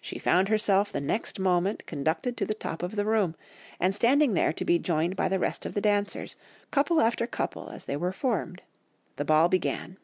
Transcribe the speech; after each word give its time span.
"She 0.00 0.18
found 0.18 0.48
herself 0.48 0.90
the 0.90 0.98
next 1.02 1.38
moment 1.38 1.84
conducted 1.84 2.38
to 2.38 2.46
the 2.46 2.54
top 2.54 2.82
of 2.82 2.96
the 2.96 3.04
room, 3.04 3.34
and 3.78 3.94
standing 3.94 4.32
there 4.32 4.50
to 4.54 4.64
be 4.64 4.78
joined 4.78 5.14
by 5.14 5.28
the 5.28 5.38
rest 5.38 5.66
of 5.66 5.74
the 5.74 5.82
dancers, 5.82 6.36
couple 6.70 7.02
after 7.02 7.26
couple 7.26 7.68
as 7.68 7.84
they 7.84 7.98
were 7.98 8.12
formed.... 8.14 8.62
The 9.16 9.26
ball 9.26 9.50
began. 9.50 9.98